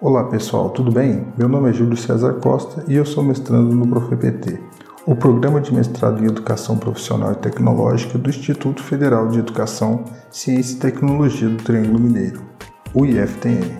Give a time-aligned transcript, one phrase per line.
[0.00, 1.26] Olá pessoal, tudo bem?
[1.36, 4.56] Meu nome é Júlio César Costa e eu sou mestrando no ProfEPT,
[5.04, 10.76] o programa de mestrado em Educação Profissional e Tecnológica do Instituto Federal de Educação, Ciência
[10.76, 12.40] e Tecnologia do Triângulo Mineiro,
[12.94, 13.76] o IFTM.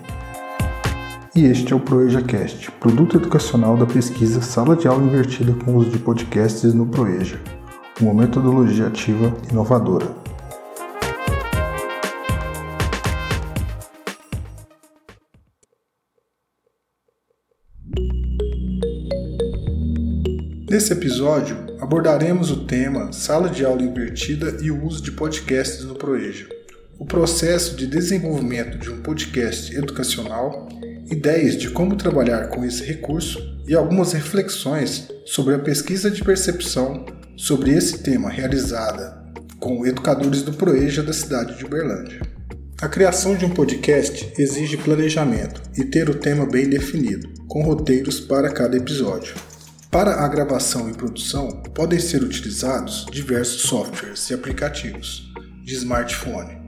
[1.33, 5.89] E este é o ProEjaCast, produto educacional da pesquisa Sala de Aula Invertida com uso
[5.89, 7.39] de podcasts no ProEja,
[8.01, 10.18] uma metodologia ativa inovadora.
[20.79, 25.93] Nesse episódio, abordaremos o tema Sala de Aula Invertida e o uso de podcasts no
[25.93, 26.47] Proeja.
[26.97, 30.69] O processo de desenvolvimento de um podcast educacional,
[31.11, 37.05] ideias de como trabalhar com esse recurso e algumas reflexões sobre a pesquisa de percepção
[37.35, 39.21] sobre esse tema realizada
[39.59, 42.21] com educadores do Proeja da cidade de Uberlândia.
[42.81, 48.21] A criação de um podcast exige planejamento e ter o tema bem definido, com roteiros
[48.21, 49.48] para cada episódio.
[49.91, 56.59] Para a gravação e produção, podem ser utilizados diversos softwares e aplicativos de smartphone,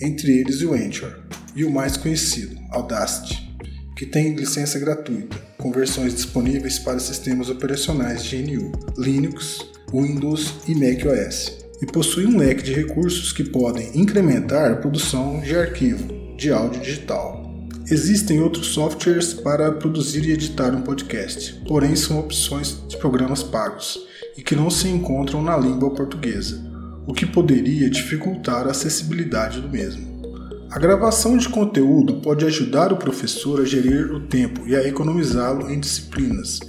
[0.00, 1.12] entre eles o Anchor
[1.56, 3.56] e o mais conhecido, Audacity,
[3.96, 11.58] que tem licença gratuita, com versões disponíveis para sistemas operacionais GNU, Linux, Windows e macOS,
[11.82, 16.80] e possui um leque de recursos que podem incrementar a produção de arquivo de áudio
[16.80, 17.49] digital.
[17.90, 23.98] Existem outros softwares para produzir e editar um podcast, porém são opções de programas pagos
[24.36, 26.62] e que não se encontram na língua portuguesa,
[27.04, 30.22] o que poderia dificultar a acessibilidade do mesmo.
[30.70, 35.68] A gravação de conteúdo pode ajudar o professor a gerir o tempo e a economizá-lo
[35.68, 36.60] em disciplinas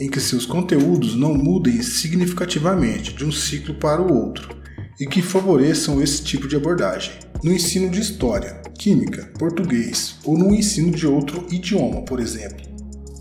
[0.00, 4.56] em que seus conteúdos não mudem significativamente de um ciclo para o outro
[4.98, 7.12] e que favoreçam esse tipo de abordagem.
[7.44, 12.64] No ensino de história, química, português ou no ensino de outro idioma, por exemplo,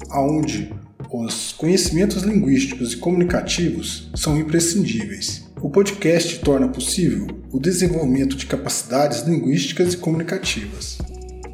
[0.10, 0.74] aonde
[1.12, 5.52] os conhecimentos linguísticos e comunicativos são imprescindíveis.
[5.62, 10.98] O podcast torna possível o desenvolvimento de capacidades linguísticas e comunicativas.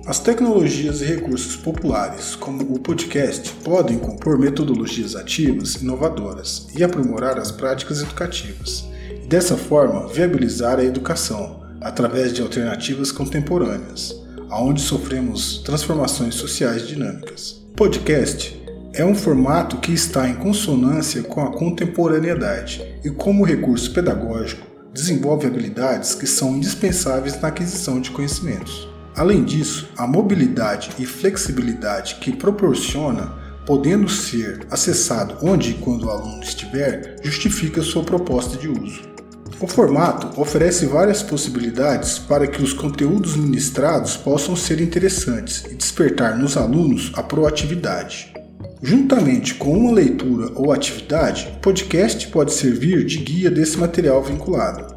[0.05, 7.39] As tecnologias e recursos populares, como o podcast, podem compor metodologias ativas, inovadoras e aprimorar
[7.39, 8.85] as práticas educativas,
[9.23, 14.19] e dessa forma viabilizar a educação, através de alternativas contemporâneas,
[14.49, 17.63] aonde sofremos transformações sociais dinâmicas.
[17.75, 18.59] Podcast
[18.91, 25.45] é um formato que está em consonância com a contemporaneidade e, como recurso pedagógico, desenvolve
[25.45, 28.89] habilidades que são indispensáveis na aquisição de conhecimentos.
[29.15, 33.31] Além disso, a mobilidade e flexibilidade que proporciona,
[33.63, 39.14] podendo ser acessado onde e quando o aluno estiver, justifica sua proposta de uso.
[39.59, 46.37] O formato oferece várias possibilidades para que os conteúdos ministrados possam ser interessantes e despertar
[46.37, 48.33] nos alunos a proatividade.
[48.81, 54.93] Juntamente com uma leitura ou atividade, o podcast pode servir de guia desse material vinculado.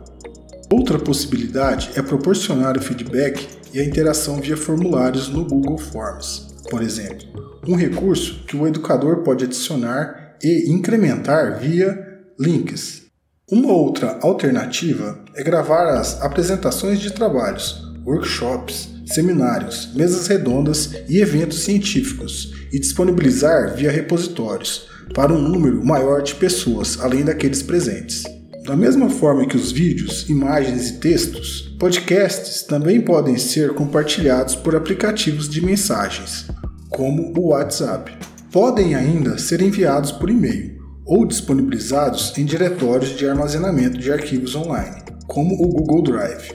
[0.72, 6.82] Outra possibilidade é proporcionar o feedback e a interação via formulários no Google Forms, por
[6.82, 7.26] exemplo,
[7.66, 11.98] um recurso que o educador pode adicionar e incrementar via
[12.38, 13.07] links
[13.50, 21.60] uma outra alternativa é gravar as apresentações de trabalhos, workshops, seminários, mesas redondas e eventos
[21.60, 28.22] científicos e disponibilizar via repositórios para um número maior de pessoas além daqueles presentes.
[28.66, 34.76] Da mesma forma que os vídeos, imagens e textos, podcasts também podem ser compartilhados por
[34.76, 36.46] aplicativos de mensagens,
[36.90, 38.12] como o WhatsApp.
[38.52, 40.77] Podem ainda ser enviados por e-mail
[41.08, 46.52] ou disponibilizados em diretórios de armazenamento de arquivos online, como o Google Drive,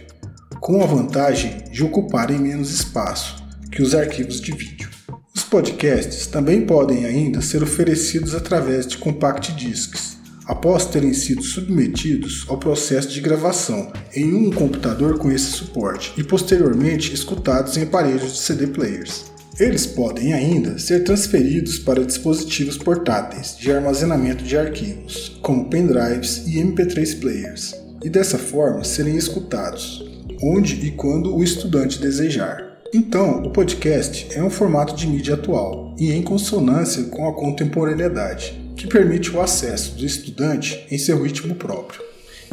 [0.62, 4.90] com a vantagem de ocuparem menos espaço que os arquivos de vídeo.
[5.36, 12.46] Os podcasts também podem ainda ser oferecidos através de compact discs, após terem sido submetidos
[12.47, 18.33] ao processo de gravação em um computador com esse suporte e posteriormente escutados em aparelhos
[18.33, 19.32] de CD players.
[19.60, 26.58] Eles podem ainda ser transferidos para dispositivos portáteis de armazenamento de arquivos, como pendrives e
[26.58, 30.04] MP3 players, e dessa forma serem escutados,
[30.42, 32.80] onde e quando o estudante desejar.
[32.92, 38.60] Então, o podcast é um formato de mídia atual e em consonância com a contemporaneidade,
[38.76, 42.02] que permite o acesso do estudante em seu ritmo próprio,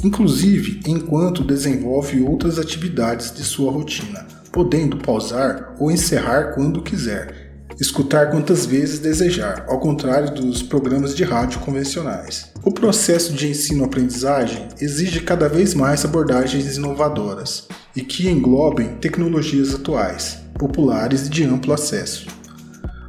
[0.05, 7.51] inclusive enquanto desenvolve outras atividades de sua rotina podendo pausar ou encerrar quando quiser,
[7.81, 12.53] escutar quantas vezes desejar, ao contrário dos programas de rádio convencionais.
[12.63, 20.39] O processo de ensino-aprendizagem exige cada vez mais abordagens inovadoras e que englobem tecnologias atuais,
[20.59, 22.27] populares e de amplo acesso.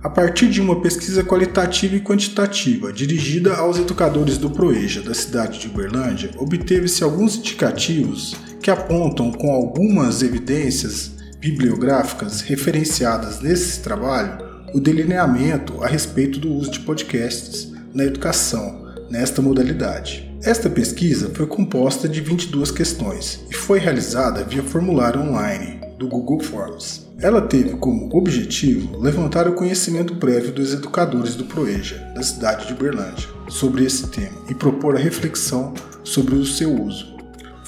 [0.01, 5.59] A partir de uma pesquisa qualitativa e quantitativa dirigida aos educadores do Proeja da cidade
[5.59, 8.33] de Uberlândia, obteve-se alguns indicativos
[8.63, 16.69] que apontam com algumas evidências bibliográficas referenciadas nesse trabalho o delineamento a respeito do uso
[16.71, 20.31] de podcasts na educação nesta modalidade.
[20.43, 26.39] Esta pesquisa foi composta de 22 questões e foi realizada via formulário online do Google
[26.39, 27.07] Forms.
[27.19, 32.73] Ela teve como objetivo levantar o conhecimento prévio dos educadores do Proeja, da cidade de
[32.73, 35.73] Uberlândia, sobre esse tema e propor a reflexão
[36.03, 37.10] sobre o seu uso.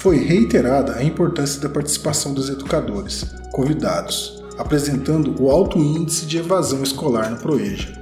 [0.04, 6.82] Foi reiterada a importância da participação dos educadores, convidados, apresentando o alto índice de evasão
[6.82, 7.98] escolar no Proeja,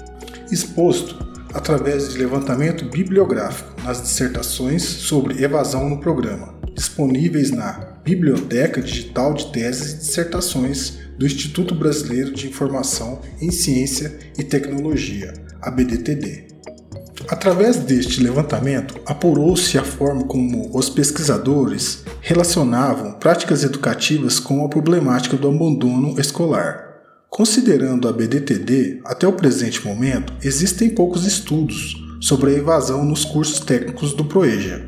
[0.51, 9.33] exposto através de levantamento bibliográfico nas dissertações sobre evasão no programa, disponíveis na Biblioteca Digital
[9.35, 16.52] de Teses e Dissertações do Instituto Brasileiro de Informação em Ciência e Tecnologia, ABDTD.
[17.33, 25.35] Através deste levantamento, apurou-se a forma como os pesquisadores relacionavam práticas educativas com a problemática
[25.39, 26.93] do abandono escolar.
[27.31, 33.61] Considerando a BDTD, até o presente momento, existem poucos estudos sobre a evasão nos cursos
[33.61, 34.87] técnicos do Proeja.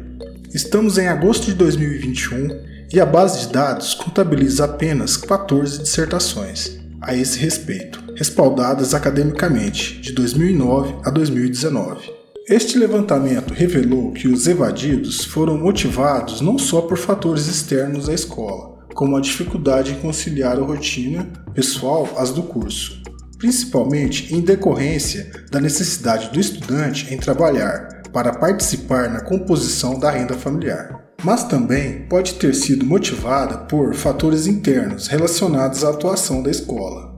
[0.52, 2.48] Estamos em agosto de 2021
[2.92, 10.12] e a base de dados contabiliza apenas 14 dissertações a esse respeito, respaldadas academicamente de
[10.12, 12.13] 2009 a 2019.
[12.48, 18.86] Este levantamento revelou que os evadidos foram motivados não só por fatores externos à escola,
[18.94, 23.02] como a dificuldade em conciliar a rotina pessoal às do curso,
[23.38, 30.34] principalmente em decorrência da necessidade do estudante em trabalhar para participar na composição da renda
[30.34, 37.16] familiar mas também pode ter sido motivada por fatores internos relacionados à atuação da escola.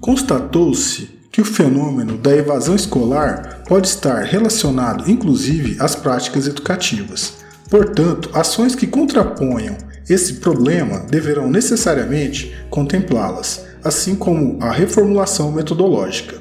[0.00, 7.34] Constatou-se que o fenômeno da evasão escolar pode estar relacionado inclusive às práticas educativas.
[7.68, 9.76] Portanto, ações que contraponham
[10.08, 16.40] esse problema deverão necessariamente contemplá-las, assim como a reformulação metodológica.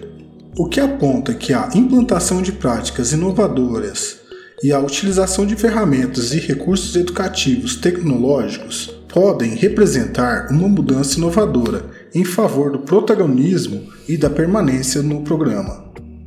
[0.57, 4.19] O que aponta que a implantação de práticas inovadoras
[4.63, 11.83] e a utilização de ferramentas e recursos educativos tecnológicos podem representar uma mudança inovadora
[12.15, 15.83] em favor do protagonismo e da permanência no programa.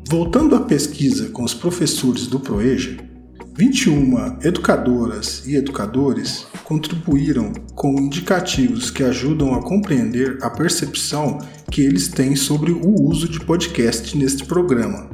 [0.06, 2.98] Voltando à pesquisa com os professores do Proeja,
[3.56, 11.38] 21 educadoras e educadores contribuíram com indicativos que ajudam a compreender a percepção
[11.70, 15.10] que eles têm sobre o uso de podcast neste programa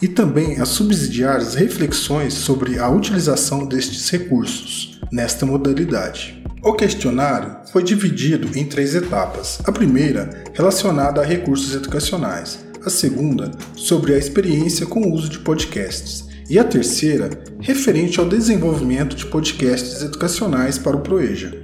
[0.00, 6.42] e também a subsidiar as reflexões sobre a utilização destes recursos nesta modalidade.
[6.62, 9.60] O questionário foi dividido em três etapas.
[9.64, 15.38] A primeira, relacionada a recursos educacionais, a segunda, sobre a experiência com o uso de
[15.38, 21.54] podcasts, e a terceira, referente ao desenvolvimento de podcasts educacionais para o Proeja.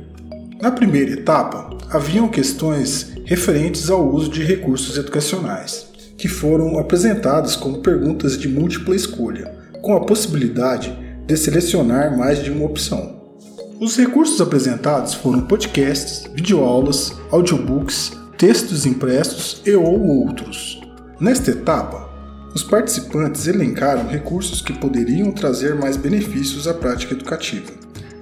[0.61, 5.87] Na primeira etapa, haviam questões referentes ao uso de recursos educacionais
[6.17, 9.53] que foram apresentadas como perguntas de múltipla escolha,
[9.83, 10.97] com a possibilidade
[11.27, 13.24] de selecionar mais de uma opção.
[13.81, 20.81] Os recursos apresentados foram podcasts, videoaulas, audiobooks, textos impressos e ou outros.
[21.21, 22.09] Nesta etapa,
[22.55, 27.73] os participantes elencaram recursos que poderiam trazer mais benefícios à prática educativa.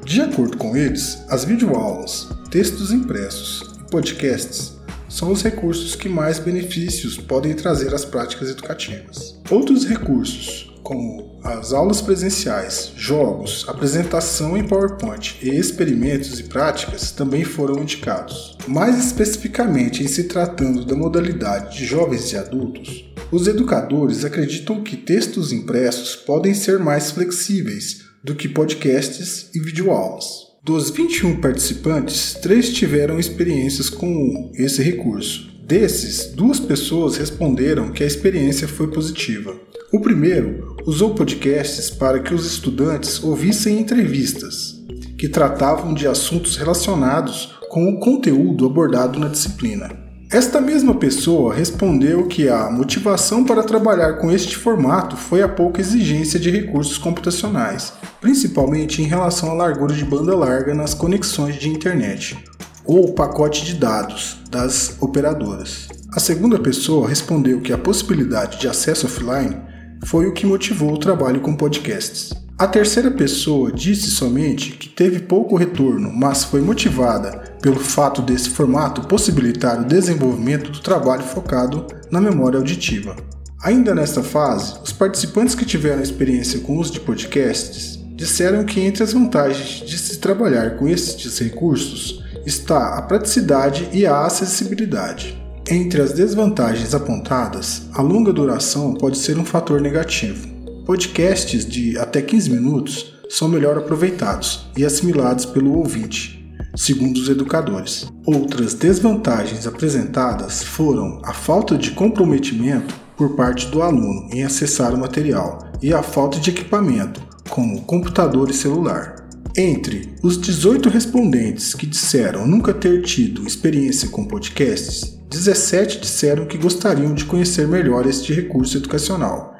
[0.05, 4.73] De acordo com eles, as videoaulas, textos impressos e podcasts
[5.07, 9.39] são os recursos que mais benefícios podem trazer às práticas educativas.
[9.51, 17.45] Outros recursos, como as aulas presenciais, jogos, apresentação em PowerPoint e experimentos e práticas, também
[17.45, 18.57] foram indicados.
[18.67, 24.97] Mais especificamente, em se tratando da modalidade de jovens e adultos, os educadores acreditam que
[24.97, 30.53] textos impressos podem ser mais flexíveis do que podcasts e videoaulas.
[30.65, 35.51] Dos 21 participantes, três tiveram experiências com esse recurso.
[35.67, 39.57] Desses, duas pessoas responderam que a experiência foi positiva.
[39.93, 44.81] O primeiro usou podcasts para que os estudantes ouvissem entrevistas
[45.19, 49.91] que tratavam de assuntos relacionados com o conteúdo abordado na disciplina.
[50.31, 55.81] Esta mesma pessoa respondeu que a motivação para trabalhar com este formato foi a pouca
[55.81, 61.69] exigência de recursos computacionais principalmente em relação à largura de banda larga nas conexões de
[61.69, 62.39] internet
[62.85, 65.89] ou pacote de dados das operadoras.
[66.15, 69.57] A segunda pessoa respondeu que a possibilidade de acesso offline
[70.05, 72.33] foi o que motivou o trabalho com podcasts.
[72.59, 78.51] A terceira pessoa disse somente que teve pouco retorno, mas foi motivada pelo fato desse
[78.51, 83.17] formato possibilitar o desenvolvimento do trabalho focado na memória auditiva.
[83.63, 88.81] Ainda nesta fase, os participantes que tiveram experiência com o uso de podcasts disseram que
[88.81, 95.42] entre as vantagens de se trabalhar com estes recursos está a praticidade e a acessibilidade.
[95.71, 100.49] Entre as desvantagens apontadas, a longa duração pode ser um fator negativo.
[100.85, 108.09] Podcasts de até 15 minutos são melhor aproveitados e assimilados pelo ouvinte, segundo os educadores.
[108.27, 114.99] Outras desvantagens apresentadas foram a falta de comprometimento por parte do aluno em acessar o
[114.99, 119.22] material e a falta de equipamento, como computador e celular.
[119.55, 126.57] Entre os 18 respondentes que disseram nunca ter tido experiência com podcasts, 17 disseram que
[126.57, 129.55] gostariam de conhecer melhor este recurso educacional.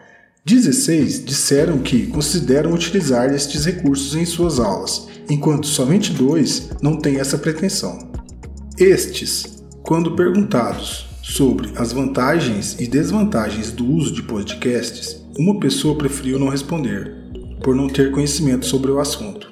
[0.47, 7.21] 16 disseram que consideram utilizar estes recursos em suas aulas, enquanto somente dois não têm
[7.21, 8.11] essa pretensão.
[8.79, 16.39] Estes, quando perguntados sobre as vantagens e desvantagens do uso de podcasts, uma pessoa preferiu
[16.39, 17.13] não responder,
[17.63, 19.52] por não ter conhecimento sobre o assunto.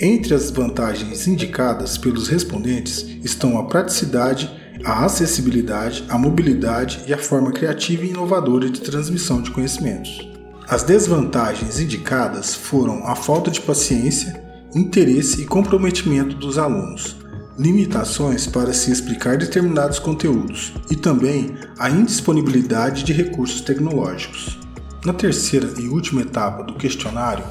[0.00, 4.48] Entre as vantagens indicadas pelos respondentes estão a praticidade
[4.84, 10.28] a acessibilidade, a mobilidade e a forma criativa e inovadora de transmissão de conhecimentos.
[10.68, 14.42] As desvantagens indicadas foram a falta de paciência,
[14.74, 17.16] interesse e comprometimento dos alunos,
[17.58, 24.58] limitações para se explicar determinados conteúdos e também a indisponibilidade de recursos tecnológicos.
[25.04, 27.44] Na terceira e última etapa do questionário,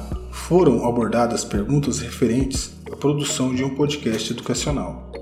[0.46, 5.12] foram abordadas perguntas referentes à produção de um podcast educacional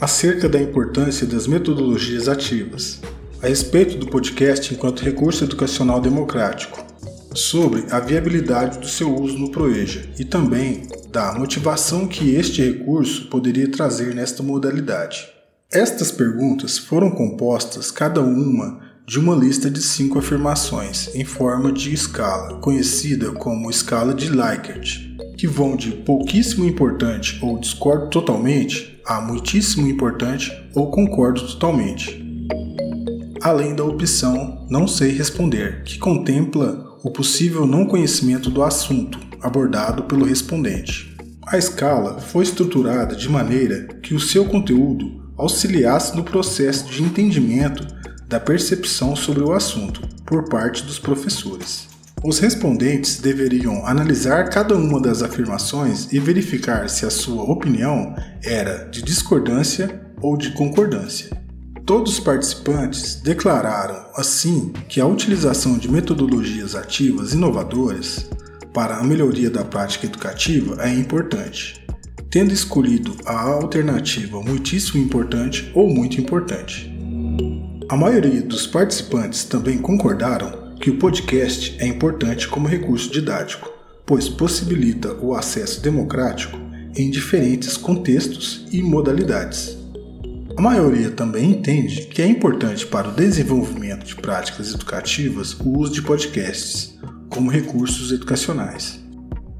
[0.00, 3.00] acerca da importância das metodologias ativas,
[3.40, 6.84] a respeito do podcast enquanto recurso educacional democrático,
[7.32, 13.28] sobre a viabilidade do seu uso no Proeja e também da motivação que este recurso
[13.28, 15.28] poderia trazer nesta modalidade.
[15.70, 21.92] Estas perguntas foram compostas cada uma de uma lista de cinco afirmações em forma de
[21.92, 29.20] escala, conhecida como escala de Likert, que vão de pouquíssimo importante ou discordo totalmente a
[29.20, 32.22] muitíssimo importante ou concordo totalmente.
[33.42, 40.04] Além da opção não sei responder, que contempla o possível não conhecimento do assunto abordado
[40.04, 41.16] pelo respondente.
[41.44, 47.84] A escala foi estruturada de maneira que o seu conteúdo auxiliasse no processo de entendimento
[48.32, 51.86] da percepção sobre o assunto por parte dos professores.
[52.24, 58.88] Os respondentes deveriam analisar cada uma das afirmações e verificar se a sua opinião era
[58.88, 61.36] de discordância ou de concordância.
[61.84, 68.30] Todos os participantes declararam, assim, que a utilização de metodologias ativas inovadoras
[68.72, 71.84] para a melhoria da prática educativa é importante,
[72.30, 76.91] tendo escolhido a alternativa muitíssimo importante ou muito importante.
[77.92, 83.70] A maioria dos participantes também concordaram que o podcast é importante como recurso didático,
[84.06, 86.58] pois possibilita o acesso democrático
[86.96, 89.76] em diferentes contextos e modalidades.
[90.56, 95.92] A maioria também entende que é importante para o desenvolvimento de práticas educativas o uso
[95.92, 98.98] de podcasts como recursos educacionais.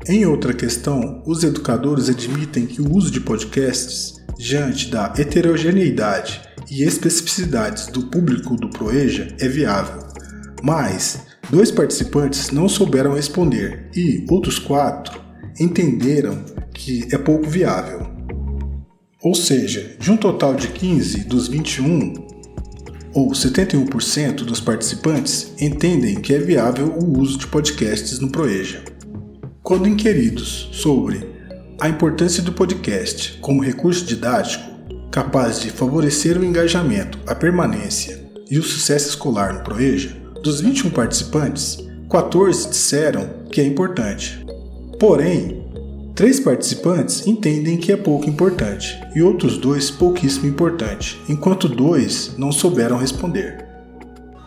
[0.09, 6.83] Em outra questão, os educadores admitem que o uso de podcasts, diante da heterogeneidade e
[6.83, 10.13] especificidades do público do Proeja, é viável
[10.63, 15.21] mas dois participantes não souberam responder e outros quatro
[15.59, 18.11] entenderam que é pouco viável.
[19.21, 22.15] Ou seja, de um total de 15 dos 21,
[23.15, 28.83] ou 71% dos participantes entendem que é viável o uso de podcasts no Proeja.
[29.63, 31.31] Quando inquiridos sobre
[31.81, 34.72] a importância do podcast como recurso didático
[35.13, 38.19] capaz de favorecer o engajamento, a permanência
[38.51, 41.79] e o sucesso escolar no Proeja, dos 21 participantes,
[42.11, 44.45] 14 disseram que é importante.
[44.99, 45.67] Porém,
[46.15, 52.51] três participantes entendem que é pouco importante e outros dois pouquíssimo importante, enquanto dois não
[52.51, 53.67] souberam responder.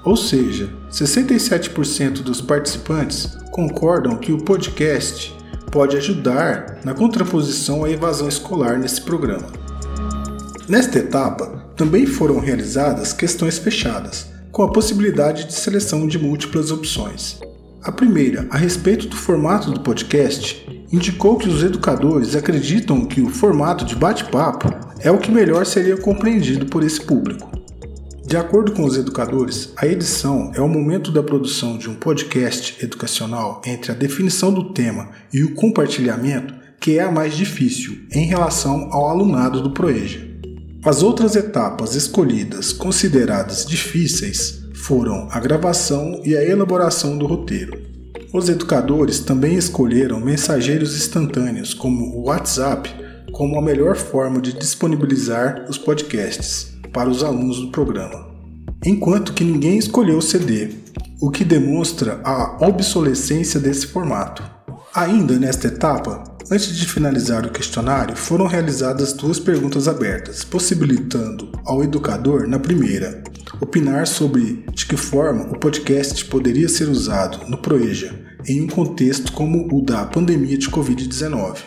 [0.04, 5.32] Ou seja, 67% dos participantes concordam que o podcast
[5.72, 9.65] pode ajudar na contraposição à evasão escolar nesse programa.
[10.68, 17.40] Nesta etapa, também foram realizadas questões fechadas, com a possibilidade de seleção de múltiplas opções.
[17.84, 23.30] A primeira, a respeito do formato do podcast, indicou que os educadores acreditam que o
[23.30, 24.68] formato de bate-papo
[25.02, 27.52] é o que melhor seria compreendido por esse público.
[28.26, 32.84] De acordo com os educadores, a edição é o momento da produção de um podcast
[32.84, 38.26] educacional entre a definição do tema e o compartilhamento que é a mais difícil em
[38.26, 40.35] relação ao alunado do Proeja.
[40.86, 47.82] As outras etapas escolhidas, consideradas difíceis, foram a gravação e a elaboração do roteiro.
[48.32, 52.88] Os educadores também escolheram mensageiros instantâneos, como o WhatsApp,
[53.32, 58.28] como a melhor forma de disponibilizar os podcasts para os alunos do programa.
[58.86, 60.70] Enquanto que ninguém escolheu o CD,
[61.20, 64.44] o que demonstra a obsolescência desse formato.
[64.94, 71.84] Ainda nesta etapa, antes de finalizar o questionário, foram realizadas duas perguntas abertas, possibilitando ao
[71.84, 73.24] educador, na primeira,
[73.60, 78.14] opinar sobre de que forma o podcast poderia ser usado no Proeja
[78.48, 81.58] em um contexto como o da pandemia de Covid-19.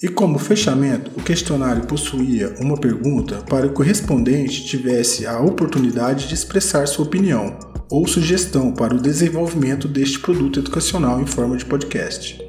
[0.00, 6.28] E como fechamento, o questionário possuía uma pergunta para que o respondente tivesse a oportunidade
[6.28, 7.58] de expressar sua opinião
[7.90, 12.47] ou sugestão para o desenvolvimento deste produto educacional em forma de podcast.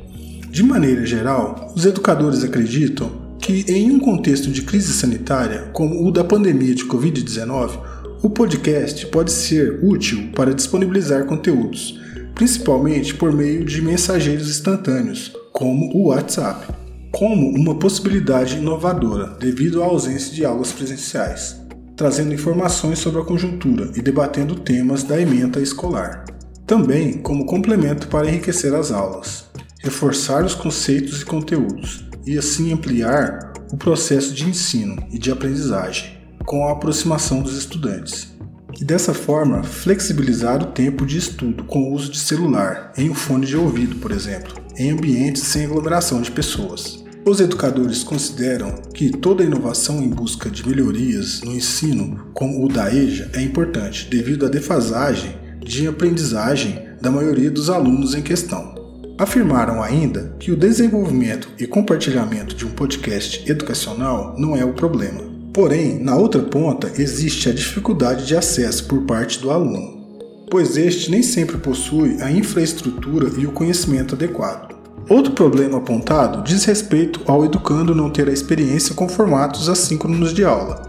[0.50, 6.12] De maneira geral, os educadores acreditam que, em um contexto de crise sanitária como o
[6.12, 7.80] da pandemia de Covid-19,
[8.22, 12.00] o podcast pode ser útil para disponibilizar conteúdos,
[12.36, 16.74] principalmente por meio de mensageiros instantâneos, como o WhatsApp,
[17.12, 21.60] como uma possibilidade inovadora devido à ausência de aulas presenciais
[22.00, 26.24] trazendo informações sobre a conjuntura e debatendo temas da ementa escolar.
[26.66, 29.49] Também como complemento para enriquecer as aulas,
[29.80, 36.20] reforçar os conceitos e conteúdos e assim ampliar o processo de ensino e de aprendizagem
[36.46, 38.36] com a aproximação dos estudantes.
[38.80, 43.16] E dessa forma, flexibilizar o tempo de estudo com o uso de celular em um
[43.16, 47.04] fone de ouvido, por exemplo, em ambientes sem aglomeração de pessoas.
[47.26, 52.94] Os educadores consideram que toda inovação em busca de melhorias no ensino, como o da
[52.94, 58.89] EJA, é importante devido à defasagem de aprendizagem da maioria dos alunos em questão.
[59.20, 65.20] Afirmaram ainda que o desenvolvimento e compartilhamento de um podcast educacional não é o problema.
[65.54, 70.08] Porém, na outra ponta existe a dificuldade de acesso por parte do aluno,
[70.50, 74.74] pois este nem sempre possui a infraestrutura e o conhecimento adequado.
[75.10, 80.46] Outro problema apontado diz respeito ao educando não ter a experiência com formatos assíncronos de
[80.46, 80.88] aula,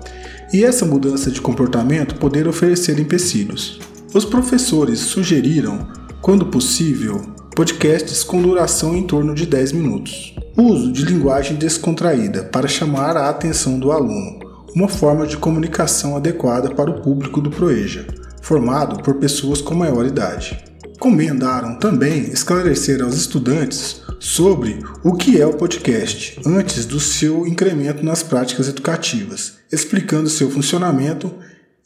[0.52, 3.80] e essa mudança de comportamento poder oferecer empecilhos.
[4.14, 5.88] Os professores sugeriram,
[6.20, 10.34] quando possível, podcasts com duração em torno de 10 minutos.
[10.56, 14.40] Uso de linguagem descontraída para chamar a atenção do aluno,
[14.74, 18.06] uma forma de comunicação adequada para o público do Proeja,
[18.40, 20.58] formado por pessoas com maior idade.
[20.98, 28.02] Comendaram também esclarecer aos estudantes sobre o que é o podcast antes do seu incremento
[28.02, 31.30] nas práticas educativas, explicando seu funcionamento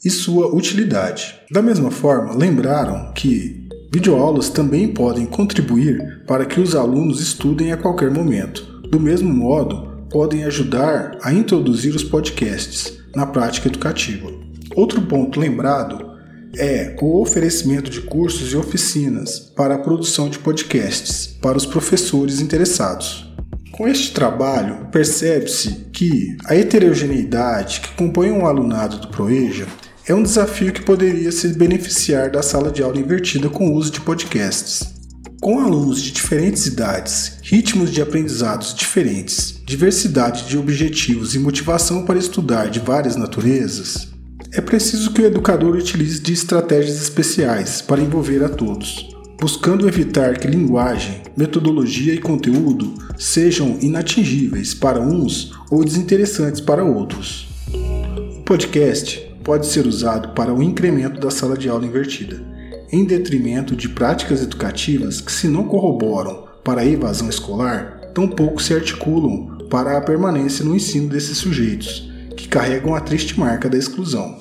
[0.05, 1.35] e sua utilidade.
[1.51, 7.77] Da mesma forma, lembraram que videoaulas também podem contribuir para que os alunos estudem a
[7.77, 8.81] qualquer momento.
[8.89, 14.29] Do mesmo modo, podem ajudar a introduzir os podcasts na prática educativa.
[14.75, 16.15] Outro ponto lembrado
[16.57, 22.39] é o oferecimento de cursos e oficinas para a produção de podcasts para os professores
[22.39, 23.25] interessados.
[23.71, 29.67] Com este trabalho, percebe-se que a heterogeneidade que compõe um alunado do Proeja
[30.07, 33.91] é um desafio que poderia se beneficiar da sala de aula invertida com o uso
[33.91, 34.93] de podcasts.
[35.41, 42.19] Com alunos de diferentes idades, ritmos de aprendizados diferentes, diversidade de objetivos e motivação para
[42.19, 44.07] estudar de várias naturezas,
[44.53, 50.37] é preciso que o educador utilize de estratégias especiais para envolver a todos, buscando evitar
[50.37, 57.47] que linguagem, metodologia e conteúdo sejam inatingíveis para uns ou desinteressantes para outros.
[58.37, 62.43] O podcast pode ser usado para o incremento da sala de aula invertida,
[62.91, 68.73] em detrimento de práticas educativas que, se não corroboram para a evasão escolar, tampouco se
[68.73, 74.35] articulam para a permanência no ensino desses sujeitos, que carregam a triste marca da exclusão.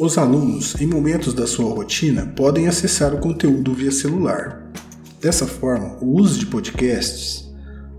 [0.00, 4.72] Os alunos, em momentos da sua rotina, podem acessar o conteúdo via celular.
[5.20, 7.44] Dessa forma, o uso de podcasts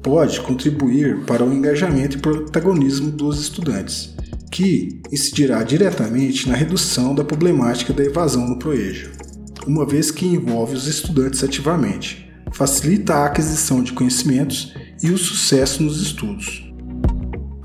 [0.02, 4.16] pode contribuir para o engajamento e protagonismo dos estudantes,
[4.56, 9.12] que incidirá diretamente na redução da problemática da evasão no Proeja,
[9.68, 15.84] uma vez que envolve os estudantes ativamente, facilita a aquisição de conhecimentos e o sucesso
[15.84, 16.72] nos estudos.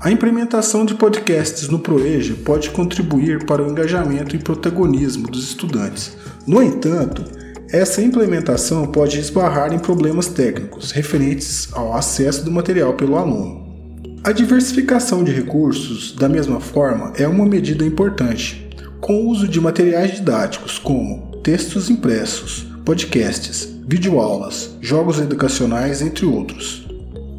[0.01, 6.17] A implementação de podcasts no Proeja pode contribuir para o engajamento e protagonismo dos estudantes.
[6.45, 7.23] No entanto,
[7.71, 13.60] essa implementação pode esbarrar em problemas técnicos referentes ao acesso do material pelo aluno.
[14.23, 19.59] A diversificação de recursos, da mesma forma, é uma medida importante, com o uso de
[19.59, 26.91] materiais didáticos como textos impressos, podcasts, videoaulas, jogos educacionais, entre outros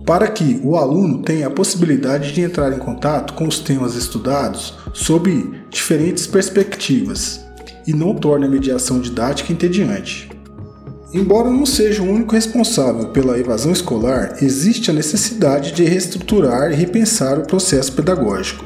[0.07, 4.75] para que o aluno tenha a possibilidade de entrar em contato com os temas estudados
[4.93, 7.45] sob diferentes perspectivas
[7.87, 10.32] e não torne a mediação didática entediante.
[11.15, 16.75] Embora não seja o único responsável pela evasão escolar, existe a necessidade de reestruturar e
[16.75, 18.65] repensar o processo pedagógico,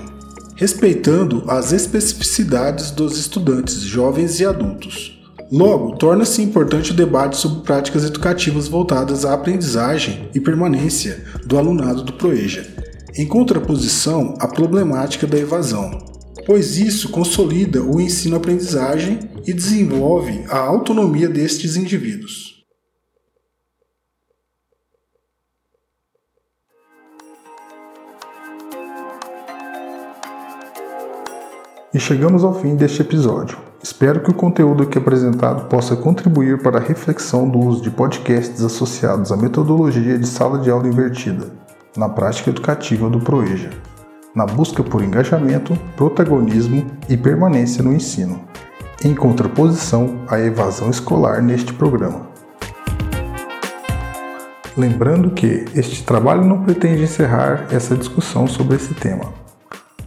[0.54, 5.20] respeitando as especificidades dos estudantes, jovens e adultos.
[5.50, 12.04] Logo, torna-se importante o debate sobre práticas educativas voltadas à aprendizagem e permanência do alunado
[12.04, 12.64] do Proeja,
[13.16, 16.15] em contraposição à problemática da evasão,
[16.46, 22.54] pois isso consolida o ensino-aprendizagem e desenvolve a autonomia destes indivíduos.
[31.92, 33.58] E chegamos ao fim deste episódio.
[33.82, 38.62] Espero que o conteúdo aqui apresentado possa contribuir para a reflexão do uso de podcasts
[38.62, 41.50] associados à metodologia de sala de aula invertida
[41.96, 43.70] na prática educativa do Proeja
[44.36, 48.38] na busca por engajamento, protagonismo e permanência no ensino,
[49.02, 52.28] em contraposição à evasão escolar neste programa.
[54.76, 59.32] Lembrando que este trabalho não pretende encerrar essa discussão sobre esse tema.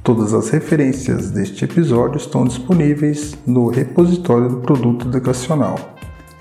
[0.04, 5.76] Todas as referências deste episódio estão disponíveis no repositório do produto educacional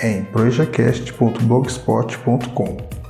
[0.00, 3.07] em projecast.blogspot.com.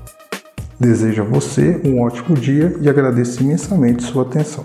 [0.80, 4.62] Desejo a você um ótimo dia e agradeço imensamente sua atenção.